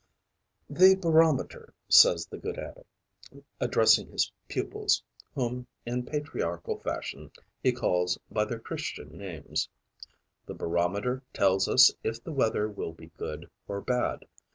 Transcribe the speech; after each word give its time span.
'The 0.67 0.95
barometer,' 0.95 1.75
says 1.87 2.25
the 2.25 2.39
good 2.39 2.57
abbe, 2.57 2.81
addressing 3.59 4.09
his 4.09 4.31
pupils, 4.47 5.03
whom, 5.35 5.67
in 5.85 6.03
patriarchal 6.03 6.79
fashion, 6.79 7.31
he 7.61 7.71
calls 7.71 8.17
by 8.31 8.43
their 8.43 8.57
Christian 8.59 9.15
names, 9.15 9.69
'the 10.47 10.55
barometer 10.55 11.21
tells 11.33 11.67
us 11.67 11.93
if 12.03 12.23
the 12.23 12.33
weather 12.33 12.67
will 12.67 12.93
be 12.93 13.09
good 13.15 13.47
or 13.67 13.79
bad. 13.79 14.25